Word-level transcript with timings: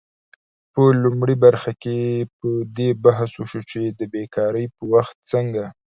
په 0.73 0.83
لومړۍ 1.03 1.35
برخه 1.45 1.71
کې 1.83 1.97
په 2.37 2.49
دې 2.77 2.89
بحث 3.03 3.31
وشو 3.35 3.61
چې 3.71 3.81
د 3.99 4.01
بیکارۍ 4.13 4.65
په 4.75 4.83
وخت 4.93 5.17
څنګه 5.31 5.63